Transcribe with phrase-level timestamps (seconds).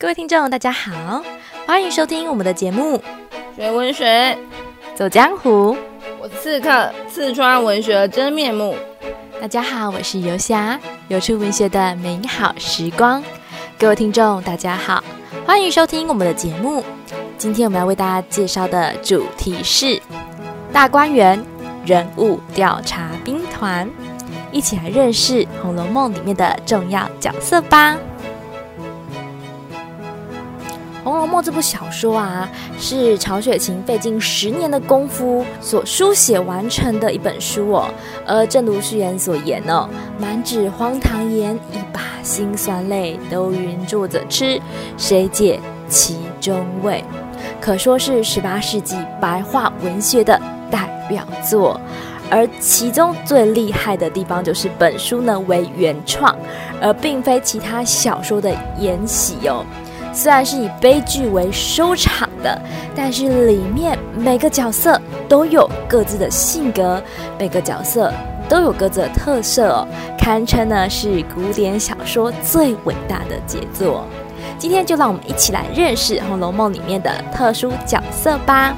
[0.00, 1.24] 各位听众，大家好，
[1.66, 2.98] 欢迎收听我们的节目
[3.56, 4.38] 《学文学
[4.94, 5.76] 走江湖》。
[6.20, 8.76] 我是刺客，刺穿文学的真面目。
[9.40, 13.20] 大家好，我是游侠，游出文学的美好时光。
[13.76, 15.02] 各位听众，大家好，
[15.44, 16.84] 欢迎收听我们的节目。
[17.36, 20.00] 今天我们要为大家介绍的主题是
[20.72, 21.44] 大观园
[21.84, 23.90] 人物调查兵团，
[24.52, 27.94] 一起来认识《红楼梦》里面的重要角色吧。
[31.08, 32.46] 《红楼梦》这部小说啊，
[32.78, 37.88] 是曹雪芹费尽十年的功夫所书写完成的一本书哦。
[38.26, 44.60] 而正如序言所言哦，满纸荒唐言，一把辛酸泪，都云作者痴，
[44.98, 45.58] 谁解
[45.88, 47.02] 其中味？
[47.58, 50.38] 可说是十八世纪白话文学的
[50.70, 51.80] 代表作。
[52.30, 56.36] 而其中最厉害的地方，就是本书呢为原创，
[56.82, 59.64] 而并非其他小说的沿袭哦。
[60.18, 62.60] 虽然是以悲剧为收场的，
[62.92, 67.00] 但是里面每个角色都有各自的性格，
[67.38, 68.12] 每个角色
[68.48, 69.86] 都有各自的特色，
[70.18, 74.04] 堪称呢是古典小说最伟大的杰作。
[74.58, 78.76] 今天就让我们一起来认识《红楼梦》里面的特殊角色吧。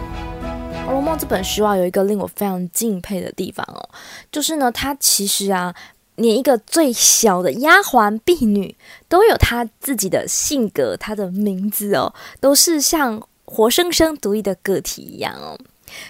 [0.85, 3.89] 《红楼梦》这本书啊，有一个令我非常敬佩的地方哦，
[4.31, 5.75] 就是呢，它其实啊。
[6.21, 8.77] 连一个最小的丫鬟婢女
[9.09, 15.59] 都有她自己的性格，她的名字哦，都是像活生生独立的个体一样哦。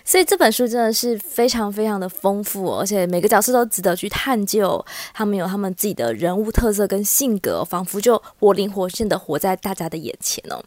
[0.04, 10.62] 所以这本书真的是非常非常的丰富，而且每个角色都值得去探究，他们有他们自己的人物特色跟性格，仿佛就活灵活现的活在大家的眼前哦。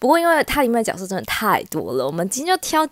[0.00, 2.84] 不过因为它里面的角色真的太多了，我们今天就挑。《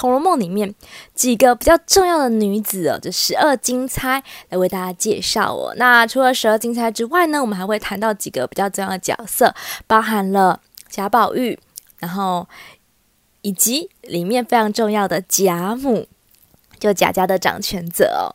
[0.00, 0.74] 红楼梦》里面
[1.14, 5.72] 几个比较重要的女子哦，这十二金钗来为大家介绍哦。
[5.76, 9.54] 那除了十二金钗之外呢，我们还会谈到几个比较重要的角色，
[9.86, 11.58] 包含了贾宝玉，
[11.98, 12.46] 然后
[13.42, 16.06] 以及里面非常重要的贾母，
[16.78, 18.34] 就贾家的掌权者哦。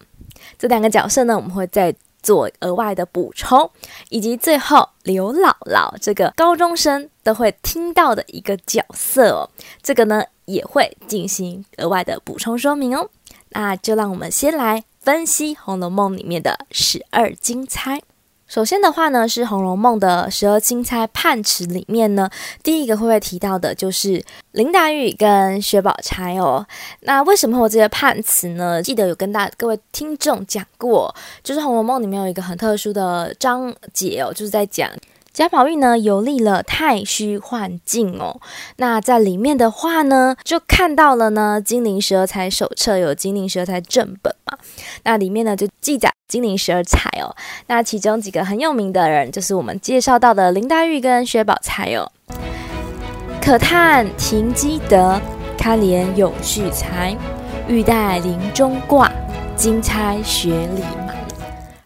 [0.58, 1.94] 这两个角色呢，我们会再
[2.24, 3.69] 做额外的补充，
[4.09, 9.50] 以及最后刘姥姥这个高中生都会听到的一个角色哦。
[9.84, 10.24] 这个呢。
[10.50, 13.10] 也会进行额外的补充说明哦。
[13.50, 18.02] 那就让我们先来分析《红楼梦》里面的十二金钗。
[18.48, 22.28] 首先的话呢，是《红楼梦》的十二金钗判词里面呢，
[22.64, 24.24] 第一个会被提到的就是
[24.54, 26.66] 林黛玉跟薛宝钗哦。
[27.02, 28.81] 那为什么会有这些判词呢？
[28.81, 34.90] 记得有跟大各位听众讲过，就是《红楼梦》里面有一个很特殊的章节哦，就是在讲。
[35.40, 38.42] 贾宝玉呢游历了太虚幻境哦，
[38.76, 44.58] 那在里面的话呢，就看到了呢《金陵十二钗手册》有《金陵十二钗正本》嘛，
[45.06, 47.34] 那里面呢就记载金陵十二钗哦，
[47.68, 52.12] 那其中几个很有名的人就是我们介绍到的林黛玉跟薛宝钗哦，
[53.42, 55.22] 可叹停机德，
[55.58, 57.16] 堪怜永续才，
[57.70, 59.10] 玉带林中挂，
[59.56, 61.16] 金钗雪里埋，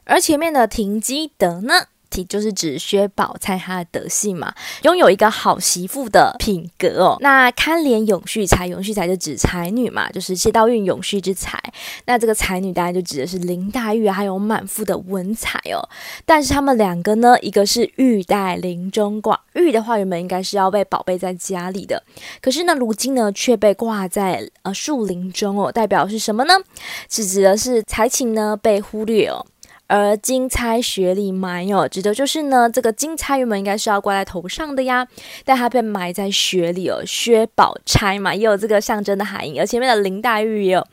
[0.06, 1.76] 而前面的停机德呢？
[2.26, 7.18] 就是指薛宝钗她的德性嘛，拥有一个好媳妇的品格哦。
[7.22, 11.58] 那堪怜永续才，永续才就指才女嘛，就是谢道韫永续之才。
[12.06, 15.88] 那这个才女当然就指的是林黛玉，还有满腹的文采哦。
[16.26, 22.04] 但是他们两个呢，一个是玉带林中挂，玉的话原本应该是要被宝贝在家里的，
[22.42, 26.54] 可是呢，如今呢却被挂在呃树林中哦，代表是什么呢？
[27.10, 29.46] 是指的是才情呢被忽略哦。
[29.88, 35.08] 而金钗雪里埋哦，指的就是呢，这个金钗原本应该是要挂在头上的呀，
[35.46, 37.04] 但它被埋在雪里哦。
[37.06, 40.88] 薛宝钗嘛，也有这个象征的含义，而前面的林黛玉也有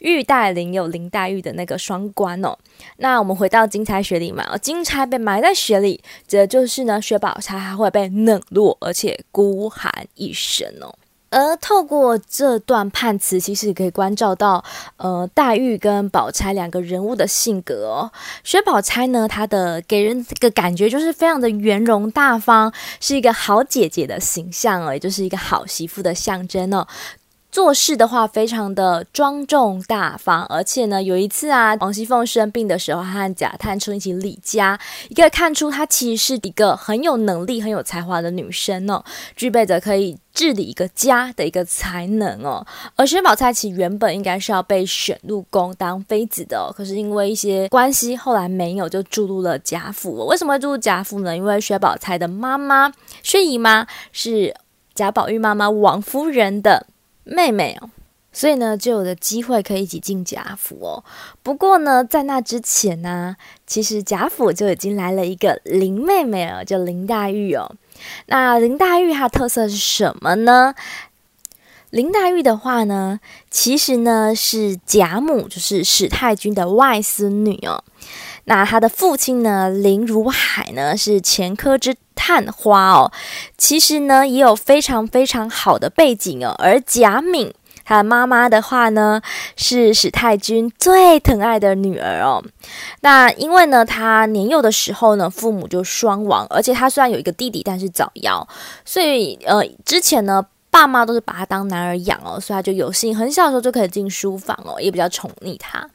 [0.00, 2.56] 玉带林，有林黛玉的那个双关哦。
[2.98, 10.94] 那我们回到金钗雪里埋哦，金钗被埋在雪里，指的就是呢，薛宝钗还会被冷落，而且孤寒一生哦。
[11.36, 14.64] 而透过这段判词，其实可以关照到，
[14.96, 18.10] 呃，黛玉跟宝钗两个人物的性格哦。
[18.42, 26.86] 薛宝钗呢，她的给人这个感觉就是非常的圆融大方，是一个好姐姐的形象哦，也就是一个好媳妇的象征哦。
[27.56, 39.02] 做事的话非常的庄重大方，而且呢，有一次啊，王熙凤生病的时候，她和贾探春一起理家，一个看出她其实是一个很有能力、很有才华的女生哦，
[39.34, 42.62] 具备着可以治理一个家的一个才能哦。
[42.94, 50.26] 而薛宝钗其原本应该是要被选入宫当妃子的哦，可是因为一些关系，后来没有就注入了贾府。
[50.26, 51.34] 为什么会注入贾府呢？
[51.34, 52.92] 因为薛宝钗的妈妈
[53.22, 54.54] 薛姨妈是
[54.94, 56.86] 贾宝玉妈妈王夫人的
[57.28, 57.90] 妹妹哦，
[58.32, 61.04] 所以呢，就有的机会可以一起进贾府哦。
[61.42, 63.36] 不过呢，在那之前呢，
[63.66, 67.74] 其实贾府就已经来了一个林妹妹了，叫林黛玉哦。
[68.26, 70.74] 那林黛玉她特色是什么呢？
[71.90, 73.18] 林黛玉的话呢，
[73.50, 77.82] 其实呢是贾母，就是史太君的外孙女哦。
[78.46, 83.12] 那他的父亲呢，林如海呢是前科之探花哦。
[83.56, 86.54] 其实呢也有非常非常好的背景哦。
[86.58, 87.54] 而贾敏。
[87.88, 89.22] 他的妈妈的话呢，
[89.54, 92.42] 是史太君最疼爱的女儿哦。
[93.02, 98.44] 那因为呢，他年幼的时候呢，父母就双亡，而且他虽然有一个弟弟，但是早夭，
[98.84, 105.88] 所以呃，之前呢，爸妈都是把他当男儿养哦，所以他就有幸很小的时候就可以进书房哦，也比较宠溺他。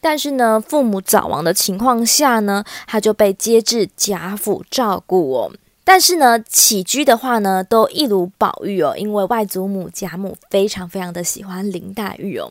[0.00, 5.52] 但是呢，父母早亡的情况下呢，他就被接至贾府照顾哦。
[5.84, 12.50] 但是呢，起居的话呢，都一如宝玉哦，因为外祖母贾母非常非常的喜欢林黛玉哦。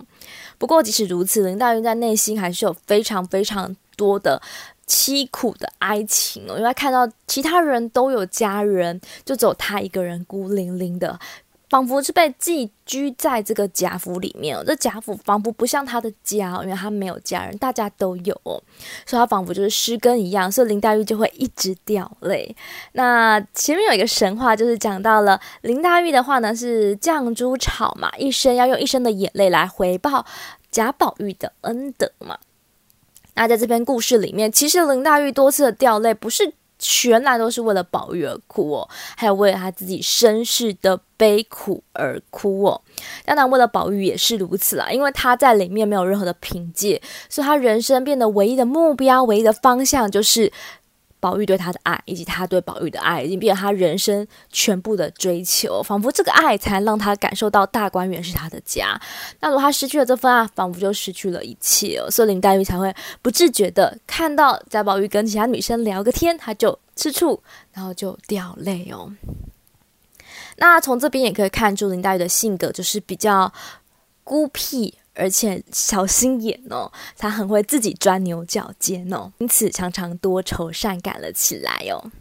[0.57, 4.41] 不过即使如此，林黛玉在内心还是有非常非常多的
[4.87, 11.19] 凄苦的哀情哦，因为看到其他人都有家人，就只有她一个人孤零零的。
[11.75, 18.33] 仿佛是被寄居在这个贾府里面，这贾府仿佛不像他的家，因为他没有家人，大家都有，
[19.05, 22.55] 所以他仿佛就是失根一样，所以林黛玉就会一直掉泪。
[22.93, 30.25] 那前面有一个神话，就是讲到了林黛玉的话呢，是绛珠草嘛，一生要用一生的眼泪来回报
[30.71, 32.37] 贾宝玉的恩德嘛。
[33.33, 36.53] 那在这篇故事里面，其实林黛玉多次的掉泪，不是。
[36.79, 42.81] 全然都是为了宝玉而哭哦，还有为了他自己身世的悲苦而哭哦。
[43.25, 50.51] 当然，为了宝玉也是如此啦，因为他在里面没有任何的凭借，所以他人生变得唯一的目标、唯一的方向就是。
[51.19, 55.81] 宝玉对他的爱，以及他对宝玉的爱，已经变成他人生全部的追求。
[55.81, 58.99] 仿佛这个爱才让他感受到大观园是他的家。
[59.39, 62.11] 那如果他失去了这份爱，仿佛就失去了一切哦。
[62.11, 67.41] 所以林黛玉才会不自觉的看到贾宝玉跟其他女生聊个天，他就吃醋，
[67.73, 69.11] 然后就掉泪哦。
[70.57, 73.51] 那从这边也可以看出林黛玉的性格就是比较
[74.23, 74.93] 孤僻。
[75.15, 82.11] 而且小心眼哦，他很会自己钻牛角尖哦，因此常常多愁善感了起来哦。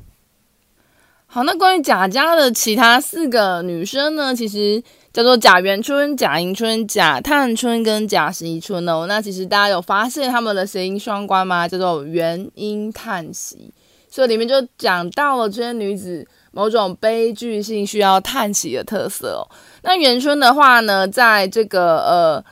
[1.27, 4.81] 好，那关于贾家的其他四个女生呢，其实
[5.13, 9.07] 叫做贾元春、贾迎春、贾探春跟贾惜春哦。
[9.09, 11.67] 那其实大家有发现他们的谐音双关吗？
[11.67, 13.75] 叫做元音叹息，
[14.09, 19.43] 所以里面就讲到了这些女子某种悲剧性需要叹息的特色哦。
[19.83, 22.45] 那元春的话呢，在这个呃。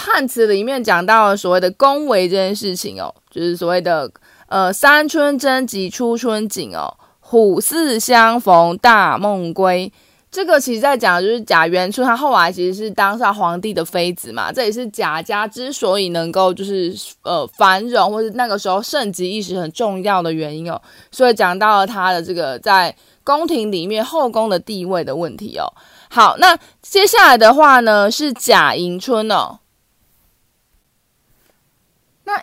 [0.00, 4.08] 判词里面讲到了所谓的宫闈这件事情哦，就是所谓的
[4.46, 9.92] 呃三春争及初春景哦，虎兕相逢大梦归。
[10.30, 20.80] 这个其实在讲的就是贾元春，他后来其实是当上皇帝的妃子嘛，这也是贾家之所以能够就是呃繁荣或是那个时候盛极一时很重要的原因哦。
[21.10, 25.66] 所以讲到了他的这个在宫廷里面后宫的地位的问题哦。
[26.08, 29.58] 好，那接下来的话呢是贾迎春哦。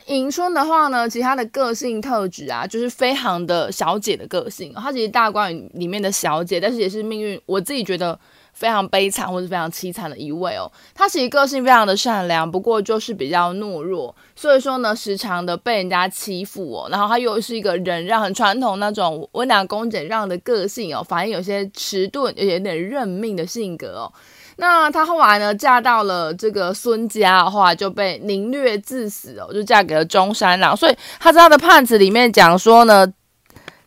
[0.08, 4.72] 迎春的话呢，其实她的个性特质啊，就是非常的小姐的个性。
[4.74, 8.18] 她其实大观园里面的小姐，但是也是命运，我自己觉得
[8.54, 10.72] 非常悲惨或者非常凄惨的一位哦。
[10.94, 16.88] 她其实个性非常的善良，不过就是比较懦弱，所以说呢，时常的被人家欺负哦。
[16.92, 24.14] 然后她又是一个忍让，很传统那种温良恭俭让的个性哦，反而有些迟钝，也有点认命的性格哦。
[24.58, 30.76] 那她后来呢，嫁到了这个孙家的话，就被凌虐致死哦，就嫁给了中山狼。
[30.76, 33.06] 所以她在她的判词里面讲说呢，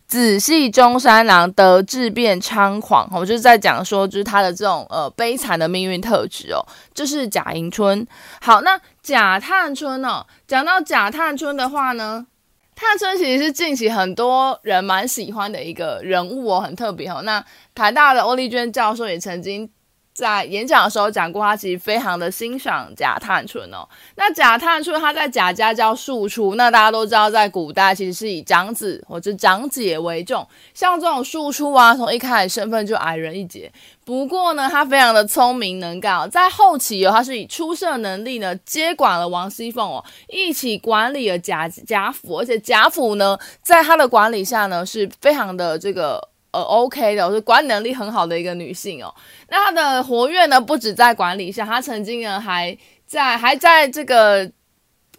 [0.07, 6.63] 子系中山狼得志便猖狂，我就是在讲说，就是她的这种呃悲惨的命运特质哦。
[6.93, 8.05] 这、就是贾迎春。
[8.39, 12.27] 好，那贾探春哦，讲到贾探春的话呢，
[12.75, 17.21] 探春其实是近期很多人蛮喜欢的一个人物哦，很特别哦。
[17.23, 19.67] 那台大的欧丽娟教授也曾经。
[20.19, 23.87] 在演讲的时候讲过，他其实非常的欣赏贾探春哦。
[24.15, 30.45] 那贾探春他在贾家叫庶出，那大家都知道，在古代其实是以长子或者长姐为重。
[30.73, 33.71] 像这种庶出啊，从一开始身份就矮人一截。
[34.03, 46.28] 不过呢，他非常的聪明能干，在后期哦，他是以出色能力呢接管了王熙凤哦，一起管理了贾贾府，而且贾府呢，在他的管理下呢，是非常的这个。
[46.51, 49.13] 呃，OK 的，我是管理能力很好的一个女性哦。
[49.49, 52.75] 那她的活跃呢，不止在管理上，她曾经呢还
[53.05, 54.51] 在还在这个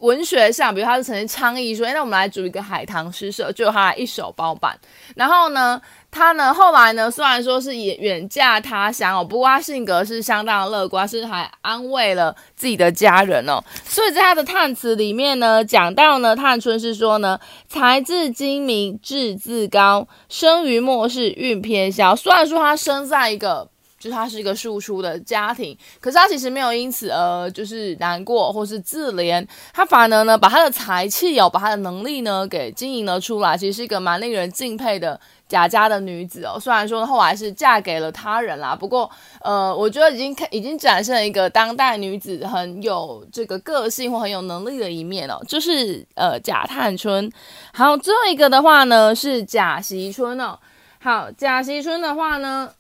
[0.00, 4.76] 文学上，比如她是曾经倡议说，哎，那我们来组一个海棠诗社，就她一手包办。
[5.14, 13.62] 然后呢，他呢，后来呢，虽然说是也远嫁他乡哦，不过他性格是相当乐观，是还安慰了自己的家人哦。
[13.84, 17.38] 所以在他的探词里面呢，讲到呢，探春是说呢，
[17.68, 22.16] 才智精明，志自高，生于末世，运偏消。
[22.16, 23.68] 虽然说他生在一个。
[24.00, 36.58] 就是他是一个庶出的家庭，可是他其实没有因此而就是难过或是自怜，他反而呢把他的才气哦，把他的能力呢给经营了出来，其实是一个蛮令人敬佩的贾家的女子哦。
[36.58, 39.10] 虽然说后来是嫁给了他人啦，不过
[39.42, 47.30] 呃，我觉得已经看已经展现了一个当代女子很有这个个性或很有能力的一面哦，就是呃贾探春。
[47.74, 50.58] 好，最后一个的话呢是贾惜春哦。
[51.00, 52.70] 好，贾惜春的话呢。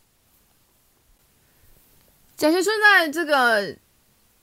[2.40, 3.76] 贾惜春在这个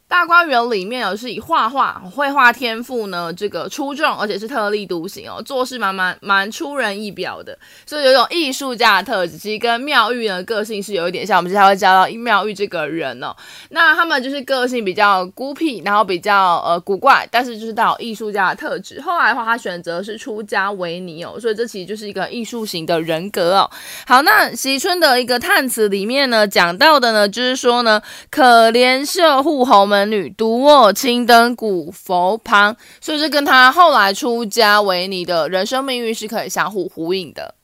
[0.08, 9.38] 大观园里面哦，是以画画绘画天赋呢，这个出众，而且是特立独行哦，做事蛮蛮蛮出人意表的，所以有一种艺术家的特质。
[9.38, 13.36] 其实跟妙玉呢个性是有一点像，我们接下来会教到妙玉这个人哦。
[13.72, 19.02] 那他们就是个性比较孤僻，然后比较呃古怪，但是就是带有艺术家的特质。
[19.02, 23.70] 后来的话，他选择是出家为尼哦，所以这其实就是一个艺术型的人格哦。
[24.08, 29.97] 好，那惜春的一个探词里面呢，讲到的呢，就是说呢，可怜社户侯门。
[29.98, 37.56] 门女独卧青灯古佛旁，所以这跟他后来出家为尼的人生命运是可以相互呼应的。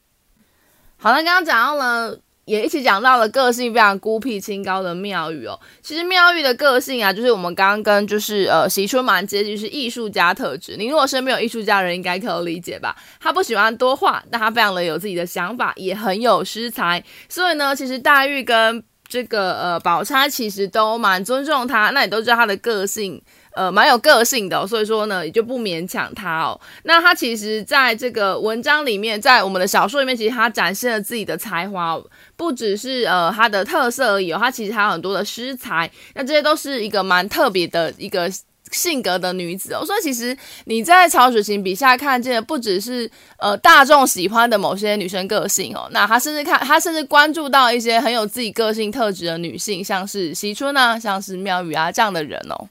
[0.97, 5.59] 好，那刚刚讲到了，也一起讲到了个性非常孤僻清高的妙玉哦。
[5.81, 10.75] 其实妙玉的个性啊，就是我们刚刚跟就是呃惜春蛮接近，是艺术家特质。
[10.77, 12.95] 你如果身边有艺术家人，应该可以理解吧？
[13.19, 17.03] 他不喜欢多话，但他非常的有自己的想法，也很有诗才。
[17.29, 26.59] 所以呢，其实黛玉跟这个呃，宝钗其实都蛮尊重他，那你都知道他的个性，呃，蛮有个性的，所以说呢，也就不勉强他哦。
[26.85, 32.01] 那他其实在这个文章里面，在我们的小说里面，其实他展现了自己的才华，
[32.35, 38.27] 不只是呃他的特色而已，他其实还有很多的诗才，那这些都是一个蛮特别的一个。
[38.73, 52.67] 性格的女子哦， 所以其实你在曹雪芹笔下看见的不只是呃大众喜欢的某些女生个性哦，那他甚至看他甚至关注到一些很有自己个性特质的女性，像是惜春啊，像是妙玉啊这样的人哦。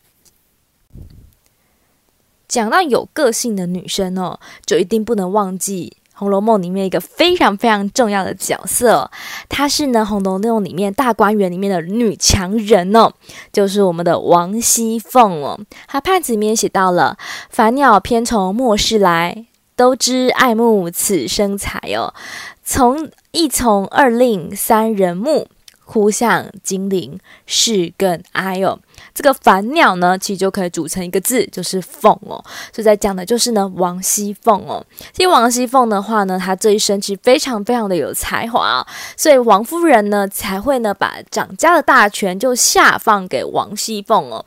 [2.48, 5.96] 讲到有个性的女生哦，就一定不能忘记。
[6.14, 9.10] 《红楼梦》里面一个非常非常重要的角色，
[9.48, 13.12] 她是呢《红楼梦》里面大观园里面的女强人哦，
[13.52, 15.58] 就是我们的王熙凤哦。
[15.86, 17.16] 她判词里面写到了
[17.50, 22.14] ：“凡鸟偏从末世来，都知爱慕此生才哦。
[22.62, 25.48] 从一从二令三人慕。”
[25.84, 28.78] 哭向金陵事更哀哦，
[29.14, 32.42] 这个凡鸟呢，其实就可以组成一个字，就是凤哦。
[32.72, 34.84] 所以在讲的就是呢，王熙凤哦。
[35.12, 44.44] 其实王熙凤的话呢，她这一生其实非常非常的有才华哦，所以王夫人呢才会呢把掌家的大权就下放给王熙凤哦。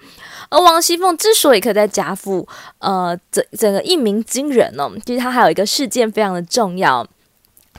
[0.50, 2.48] 而王熙凤之所以可以在贾府
[2.80, 7.06] 呃整整个一鸣惊人哦，其实她还有一个事件非常的重要。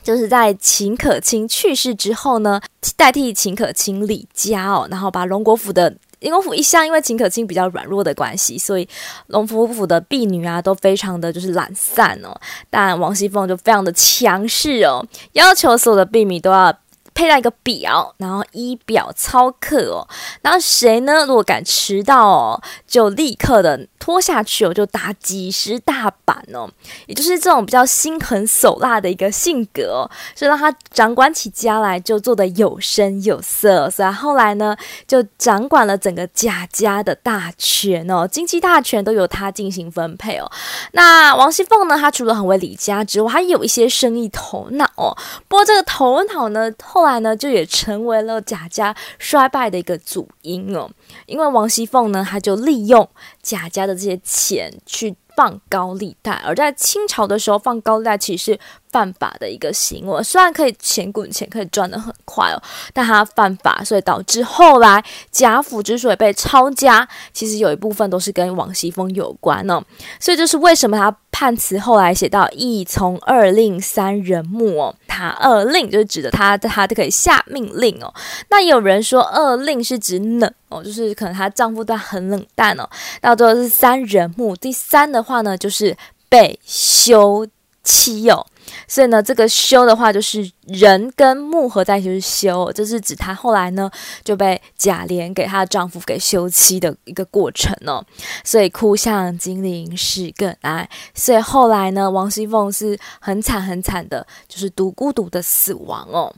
[0.03, 2.61] 就是在秦可卿去世之后呢，
[2.95, 8.87] 代替秦可卿离家哦，然后把荣国府的宁国府一向因为秦可卿比较软弱的关系，所以
[9.27, 12.35] 荣国府的婢女啊都非常的就是懒散哦，
[12.69, 16.75] 但王熙凤就非常的强势哦，要求所有的婢女都要。
[17.17, 20.07] 配了一个表，然后仪表操课哦。
[20.43, 21.25] 然后谁呢？
[21.25, 26.69] 如果敢迟到哦，就立刻的拖下去哦，就打几十大板哦。
[27.07, 33.89] 也就是这种比较心狠手辣的一个性格哦，所以让他掌管起家来就做得有声有色。
[33.89, 40.47] 所以后来呢，就掌管了整个贾家的大权哦，经济大权都由他进行分配哦。
[40.91, 45.17] 那王熙凤呢，她除了很会理家之外，还有一些生意头脑哦。
[45.47, 47.06] 不过这个头脑呢，后来。
[47.07, 50.91] 后来呢，就也成为了贾家衰败的一个主因哦。
[51.25, 53.09] 因为王熙凤呢，她就利用
[53.41, 58.59] 贾家的这些钱去放高利贷，而在清朝的时候放高利贷其实是
[58.91, 60.23] 犯法的一个行为。
[60.23, 62.59] 虽然可以钱滚钱，可以赚得很快哦，
[62.91, 69.79] 但他犯法，所以导致后来贾府之所以被抄家，其实有一部分都是跟王熙凤有关哦。
[70.19, 78.11] 所以这是为什么他判词后来写到一从二令三人慕哦，他二令就是指的他他都可以下命令哦。
[78.49, 82.89] 那有人说二令是指冷哦，就是可能她丈夫都很冷淡哦。
[83.21, 85.95] 到最后是三人慕，第三的话呢就是
[86.29, 87.47] 被休
[87.83, 88.45] 妻哦。
[88.85, 93.89] 所以呢，这个休的话就是人跟木合在一起就是休，这是指她后来呢
[94.25, 98.05] 就被贾琏给她的丈夫给休妻的一个过程哦。
[98.43, 100.89] 所以哭向金陵事更哀。
[101.15, 106.35] 所以后来呢，王熙凤是很惨很惨的，就是独孤独的死亡哦。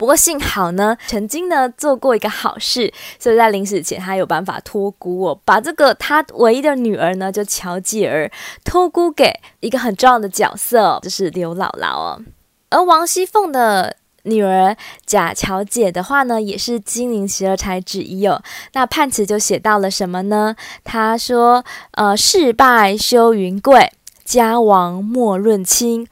[0.00, 8.32] 不过幸好呢，曾经呢做过一个好事，所以在临死前他有办法托孤哦，把这个他唯一的女儿呢，就巧姐儿
[8.64, 9.30] 托孤给
[9.60, 12.22] 一个很重要的角色，就是刘姥姥哦。
[12.70, 18.42] 而王熙凤的女儿贾巧姐的话呢，也是金陵十二钗之一哦。
[18.72, 20.56] 那判词就写到了什么呢？
[20.82, 23.92] 他说：“呃，事败休云贵，
[24.24, 26.08] 家亡莫论亲，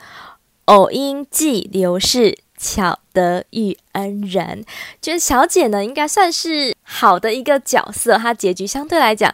[0.66, 4.64] 偶因寄刘氏。”巧得遇恩人，
[5.00, 8.18] 就是小姐呢，应该算是好的一个角色。
[8.18, 9.32] 她结局相对来讲，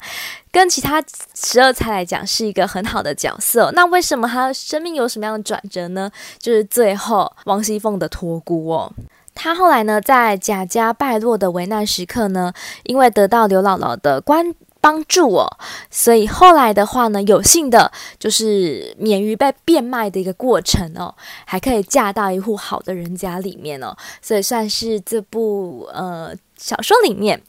[0.52, 1.02] 跟其他
[1.34, 3.72] 十二钗来讲是一个很好的角色。
[3.74, 6.10] 那为什么她的生命有什么样的转折呢？
[6.38, 8.92] 就是最后王熙凤的托孤哦。
[9.34, 12.52] 她后来呢，在贾家败落的危难时刻呢，
[12.84, 14.54] 因为得到刘姥姥的关。
[14.84, 15.58] 帮助我，
[15.90, 21.14] 所以后来的话呢，有幸的就是免于被变卖的一个过程哦，
[21.46, 27.40] 还可以嫁到一户好的人家里面哦，所以算是这部呃小说里面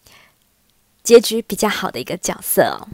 [1.04, 2.88] 结局比较好的一个角色哦。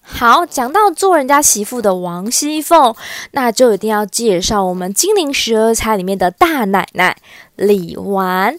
[0.00, 2.94] 好，讲到做人家媳妇的王熙凤，
[3.32, 7.16] 那就一定要介绍我们金陵十二钗里面的大奶奶
[7.56, 8.56] 李纨。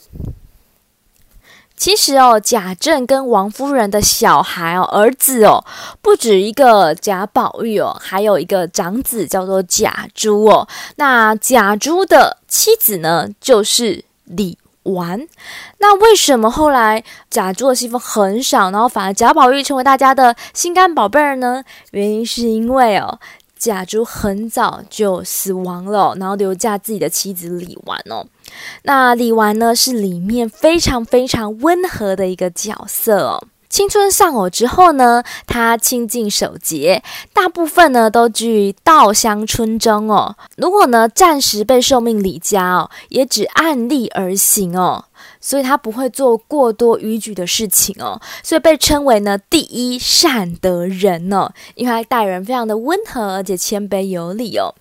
[1.77, 5.63] 其实哦，贾政跟王夫人的小孩哦，儿子哦，
[6.01, 10.67] 不止一个贾宝玉哦，还有一个长子叫做贾珠哦。
[10.95, 15.27] 那贾珠的妻子呢，就是李纨。
[15.79, 21.63] 那为什么后来贾珠的戏份很少，然后反而贾宝玉成为大家的心肝宝贝儿呢？
[21.91, 23.19] 原因是因为哦。
[23.57, 28.27] 贾珠很早就死亡了，然后留下自己的妻子李纨哦。
[28.83, 33.47] 那李纨呢，是里面非常非常温和的一个角色哦。
[33.67, 40.37] 青春丧偶之后呢，他清静守节，大部分呢都居于稻香村中哦。
[40.55, 45.05] 如果呢暂时被受命离家哦，也只按例而行哦。
[45.41, 54.73] 所以他不会做过多逾矩的事情哦，所以被称为呢第一善德人哦，因为他待人非常的温和而且谦卑有礼哦。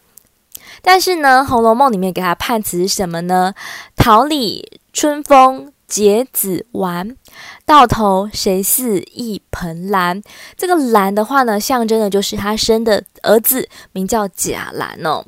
[0.85, 3.55] 但是呢，《红楼梦》里面给他判词是什么呢？
[3.97, 7.17] 桃李春风结子完，
[7.65, 10.23] 到头谁似一盆兰？
[10.57, 15.25] 这个兰的话呢，象征的就是他生的儿子，名叫贾兰哦。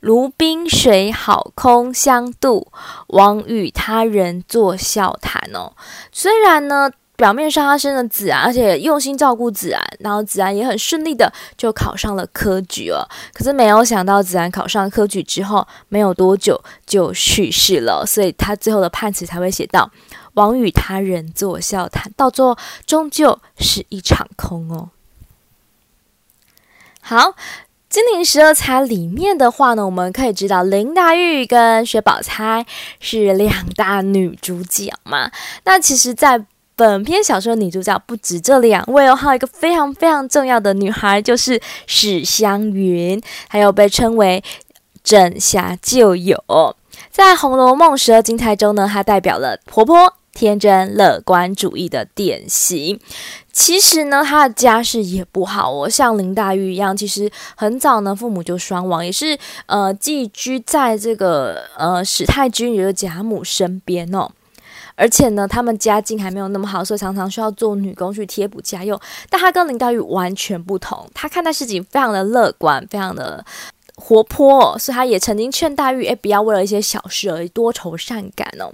[0.00, 2.72] 如冰水好空相度，
[3.08, 5.72] 枉与他人作笑谈哦。
[6.10, 13.00] 虽然呢，表面上他生了子安，而且用心照顾子安，然后子安也很顺利的就考上了科举哦。
[13.32, 18.04] 可是没有想到，子安考上科举之后，没有多久就去世了。
[18.06, 19.90] 所以他最后的判词才会写到：
[20.34, 24.90] 枉与他人作笑谈，到最后终究是一场空哦。
[27.00, 27.34] 好。
[27.88, 32.66] 金陵十二钗里面的话呢，我们可以知道林黛玉跟薛宝钗
[32.98, 35.30] 是两大女主角嘛。
[35.64, 36.44] 那其实，在
[36.76, 44.44] 本篇小说的女主角不止这两位哦，还有一个非常非常重要的女孩，就是史湘云，还有被称为
[45.02, 46.36] 枕霞旧友。
[47.10, 53.00] 在《红楼梦》十二金钗中呢，她代表了活泼、天真、乐观主义的典型。
[53.50, 64.30] 其实呢，她的家世也不好哦，像林黛玉一样，其实很早呢，父母就双亡，也是呃寄居在这个呃史太君也就是贾母身边哦。
[64.96, 68.98] 而且呢，他们家境还没有那么好，所以常常需要做女工去贴补家用。
[69.30, 73.44] 但他跟林黛玉完全不同，他看待事情非常的乐观，非常的
[73.94, 78.72] 活泼，所以他也曾经劝黛玉，哎，不要为了一些小事而多愁善感哦。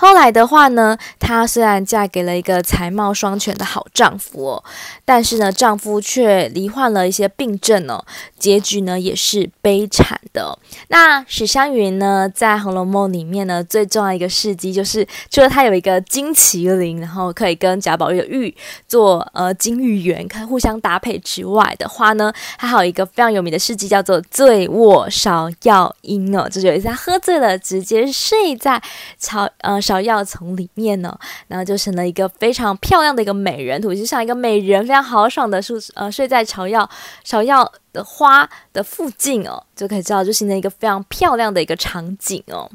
[0.00, 4.64] 后来的话呢，她虽然嫁给了一个才貌双全的好丈夫哦，
[5.04, 8.02] 但是呢，丈夫却罹患了一些病症哦，
[8.38, 10.58] 结局呢也是悲惨的哦。
[10.88, 18.56] 那史湘云呢，在《红楼梦》里面呢，最重要一个事迹就是，除了她有一个金麒麟，然后可以跟贾宝玉的玉
[18.88, 28.82] 做呃金玉缘，可以互相搭配之外的话呢，还有一个非常有名的事迹叫做醉卧芍药阴哦，这就有一次她喝醉了，直接睡在
[29.18, 29.78] 草呃。
[29.90, 36.88] 芍药丛里面呢，然后就成了一个非常漂亮的一个美人图，就像一个美人非常豪爽的睡呃睡在芍药
[37.26, 42.70] 芍药的花的附近哦，就可以知道就形成一个非常漂亮的一个场景哦。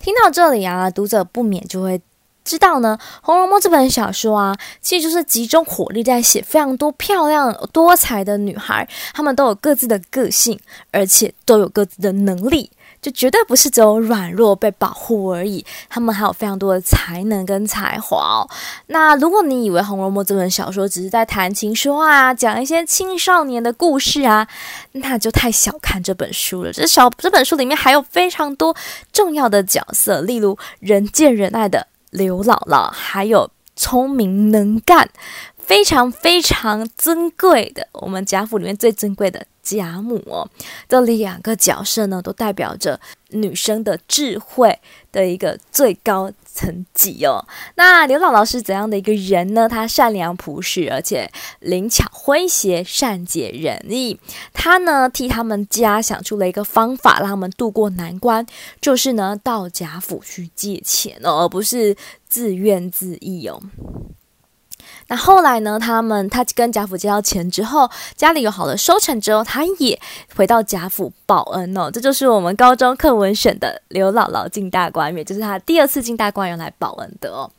[0.00, 2.00] 听到这里啊，读者不免就会
[2.44, 10.58] 知道呢，《红楼梦》这本小说啊，其实就是集中火力在写非常多漂亮多彩的女孩，她们都有各自的个性，
[10.90, 12.70] 而且都有各自的能力。
[13.00, 18.48] 就绝对不是只有软弱被保护而已，他们还有非常多的才能跟才华哦。
[18.86, 24.46] 那如果你以为《红楼梦》这本小说只是在谈情说爱啊，讲一些青少年的故事啊，
[24.92, 26.72] 那就太小看这本书了。
[26.72, 28.74] 这小这本书里面还有非常多
[29.12, 35.08] 重要的角色，例如人见人爱的刘姥姥，还有聪明能干、
[35.56, 39.46] 非常非常尊贵的我们贾府里面最尊贵的。
[39.76, 40.48] 贾母哦，
[40.88, 44.78] 这两个角色呢，都代表着女生的智慧
[45.12, 47.44] 的一个最高层级哦。
[47.74, 49.68] 那刘姥姥是怎样的一个人呢？
[49.68, 54.18] 她善良朴实，而且灵巧诙谐，善解人意。
[54.54, 58.46] 她呢，替他们家想出了一个方法，让他们渡过难关，
[58.80, 61.94] 就是呢，到贾府去借钱哦，而不是
[62.26, 63.60] 自怨自艾哦。
[65.08, 65.78] 那后来呢？
[65.78, 69.98] 他们他跟贾府借到钱之后，家里有好的收成之后，他也
[70.36, 71.90] 回到贾府报恩哦。
[71.90, 77.50] 这就是我们高中课文选的刘姥姥进大观园，就是他第二次进大观园来报恩的哦。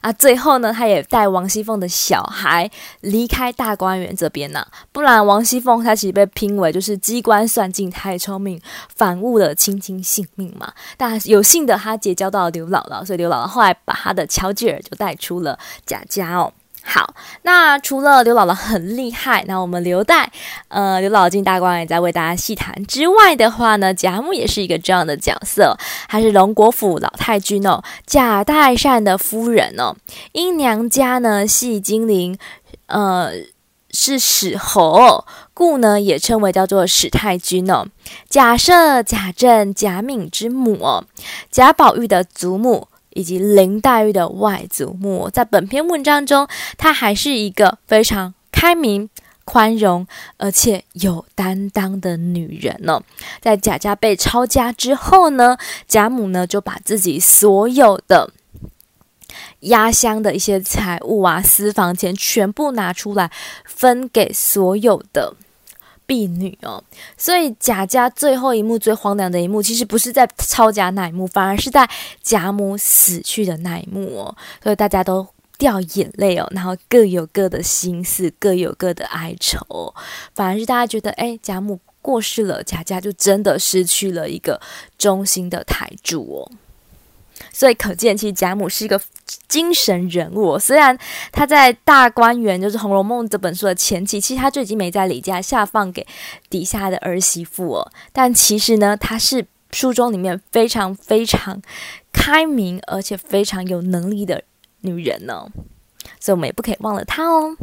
[0.00, 2.68] 啊，最后呢，他也带王熙凤的小孩
[3.00, 8.60] 离开大观园这边呢、啊，不然王熙凤她其实被评为就是机关算尽太聪明，
[8.94, 10.72] 反误了卿卿性命嘛。
[10.96, 16.52] 但有幸的他结交到了刘姥姥，所以刘姥姥后来把他的巧姐儿就带出了贾家哦。
[16.88, 20.30] 好，那除了刘姥姥很厉害，那我们留待
[20.68, 25.76] 呃刘姥姥进大观园再为大家细谈之外的话呢，贾母也是一个这样的角色，
[26.08, 29.96] 她是荣国府老太君哦，贾代善的夫人哦，
[30.30, 32.38] 因娘家呢系金陵，
[32.86, 33.32] 呃
[33.90, 37.86] 是史侯，故呢也称为叫做史太君哦。
[38.28, 41.04] 贾赦、贾政、贾敏之母哦，
[41.50, 42.86] 贾宝玉的祖母。
[43.16, 49.08] 以及林黛玉的外祖母，在本篇文章中，她还是一个非常开明、
[49.46, 53.02] 宽容，而且有担当的女人呢、哦。
[53.40, 55.56] 在贾家被抄家之后呢，
[55.88, 58.30] 贾母呢就把自己所有的
[59.60, 63.30] 压箱的一些财物啊、私房钱全部拿出来
[63.64, 65.34] 分给所有的。
[66.06, 66.82] 婢女哦，
[67.16, 71.88] 所以贾家最后一幕最荒凉的一幕，其实不是在抄家那一幕，反而是在
[72.22, 74.36] 贾母死去的那一幕哦。
[74.62, 75.26] 所以大家都
[75.58, 79.94] 掉眼泪哦，然后各有各的心思，各有各的哀愁。
[80.34, 84.60] 反而是大家觉得，哎，贾母过世了，贾家就真的失去了一个
[84.96, 86.52] 忠心的台柱哦。
[87.52, 89.00] 所以可见，其实贾母是一个
[89.48, 90.58] 精神人物。
[90.58, 90.96] 虽然
[91.32, 96.06] 他在大观园，就是《红楼梦》这本书的前期，其实他就已经没在李家下放给
[96.48, 97.92] 底下的儿媳妇哦。
[98.12, 101.60] 但其实呢，他是书中里面非常非常
[102.12, 104.42] 开明，而且非常有能力的
[104.80, 105.46] 女人呢。
[106.20, 107.56] 所以我们也不可以忘了她哦。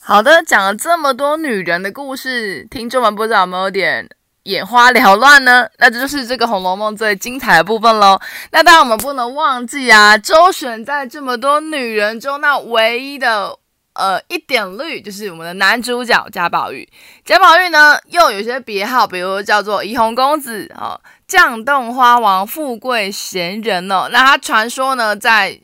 [0.00, 4.08] 好的，讲了这么多女人的故事，听众们不知道有没有点？
[4.44, 8.20] 眼花缭乱呢，那这就是这个《红楼梦》最精彩的部分喽。
[8.50, 13.56] 那当然我们不能忘记啊，周旋在这么多女人中，那唯一的
[13.94, 16.86] 呃一点绿就是我们的男主角贾宝玉。
[17.24, 24.08] 贾宝玉呢，又有些别号，比如叫做怡红公子哦，绛洞花王，富贵闲人哦。
[24.12, 25.52] 那他传说呢，在《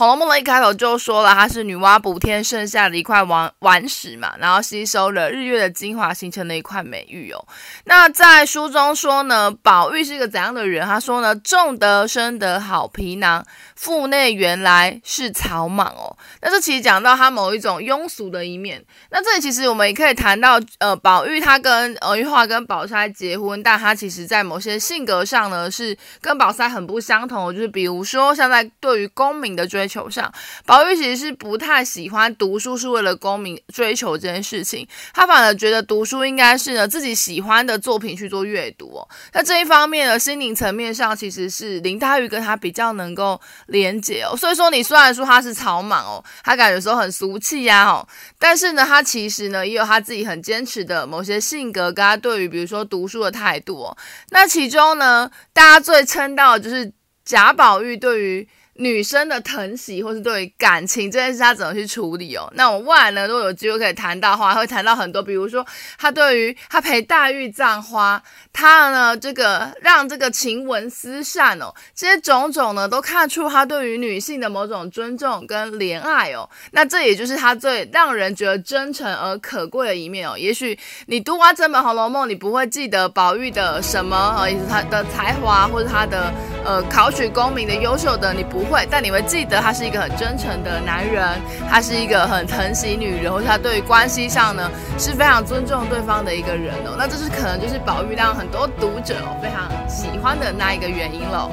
[0.00, 7.44] 红楼梦》的一开头就说了，它是女娲补天剩下的一块顽顽石嘛，然后吸收了日月的精华，形成了一块美玉哦。
[7.84, 10.86] 那在书中说呢，宝玉是一个怎样的人？
[10.86, 13.44] 他说呢，重德生得好皮囊，
[13.80, 16.14] 腹内原来是草莽哦。
[16.42, 18.84] 那这其实讲到他某一种庸俗的一面。
[19.10, 30.30] 那这里其实我们也可以谈到，呃，宝玉他跟呃玉华跟宝钗结婚，但他其实在某些性格上呢是跟宝钗很不相同，就是比如说像在对于功名的追求上，
[30.66, 39.08] 宝玉其实是不太喜欢读书是为了功名追求这件事情，他反而觉得读书应该是呢自己喜欢的作品去做阅读哦。
[39.32, 43.40] 那这一方面呢，心灵层面上其实是林黛玉跟他比较能够
[43.70, 44.36] 连接哦。
[44.36, 48.06] 所以说，你虽然说他是草莽哦，他感觉说很俗气呀哦，
[48.38, 53.96] 但是呢，他其实呢也有他自己很坚持的某些性格，跟他对于比如说读书的态度哦。
[54.30, 56.92] 那其中呢，大家最称道的就是
[57.24, 58.48] 贾宝玉对于。
[58.80, 62.50] 女生的疼惜，或是对于感情这件事，他怎么去处理哦？
[62.54, 65.64] 那我未来呢，如果有机会可以谈到的话，会谈到很多，比如说
[65.98, 68.22] 他对于他陪黛玉葬花，
[68.54, 76.48] 他呢这个让这个晴雯思扇哦，这些种种呢，都看出他对于女性的某种尊重跟怜爱哦。
[76.70, 80.38] 那这也就是他最让人觉得真诚而可贵的一面哦。
[80.38, 86.32] 也许你读完这本《红楼梦》，你不会记得宝玉的什么，呃，也是他的才华或者他的。
[86.62, 91.26] 呃考取功名的优秀的你不会，但你会记得他是一个很真诚的男人，
[91.68, 96.94] 他是一个很疼惜女人，或者他对于关系上呢是非常尊重对方的一个人哦。
[96.96, 101.50] 那这是可能就是宝玉让很多读者哦非常喜欢的那一个原因喽。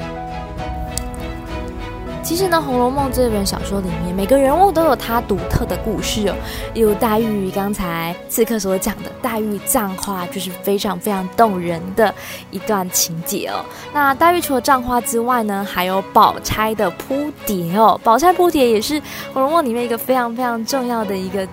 [2.28, 6.34] 其实呢，《红楼梦》这本小说里面，每个人物都有他独特的故事哦。
[6.74, 12.14] 有黛玉刚才刺客所讲的黛玉葬花，就是非常非常动人的
[12.50, 13.64] 一段情节哦。
[13.94, 17.98] 那黛玉除了葬花之外呢，还有宝钗的扑蝶哦。
[18.04, 19.00] 宝钗扑蝶也是
[19.32, 21.48] 《红楼梦》里面一个非常非常重要的一个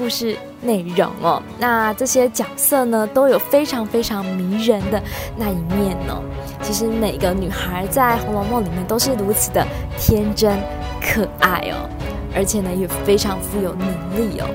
[0.00, 1.42] 故事内容哦。
[1.58, 5.00] 那这些角色呢，都有非常非常迷人的
[5.36, 6.22] 那一面哦。
[6.62, 9.62] 其实每个女孩在《红楼梦》里面都是如此的
[9.98, 10.58] 天真
[11.02, 11.86] 可爱哦，
[12.34, 13.86] 而且呢也非常富有能
[14.16, 14.46] 力哦。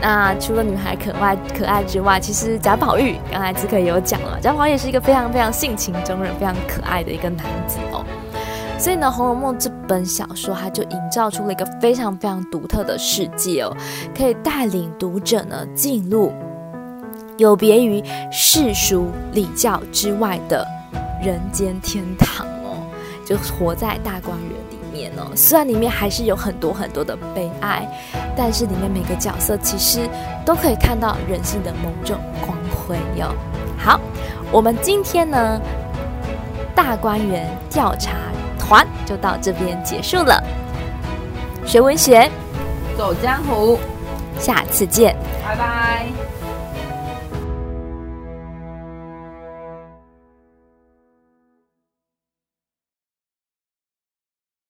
[0.00, 8.04] 那除了女孩可爱可爱之外，其实贾宝玉刚才刺客也有讲了，贾宝玉也是一个非常非常性情中人、非常可爱的一个男子哦。
[8.78, 13.74] 所以呢，《红楼梦》这本小说它就营造出了一个非常非常独特的世界哦，
[14.16, 16.32] 可以带领读者呢进入
[17.38, 20.66] 有别于世俗礼教之外的。
[21.22, 22.76] 人间天堂哦，
[23.24, 25.34] 就活在大观园里面哦。
[25.34, 27.88] 虽然里面还是有很多很多的悲哀，
[28.36, 30.06] 但是里面每个角色其实
[30.44, 33.34] 都可以看到人性的某种光辉哟、
[33.78, 33.98] 好，
[34.52, 35.58] 我们今天呢，
[36.74, 38.10] 大观园调查
[38.74, 40.42] 团就到这边结束了。
[41.64, 42.28] 学文学，
[42.98, 43.78] 走江湖，
[44.40, 45.14] 下次见，
[45.46, 46.33] 拜拜。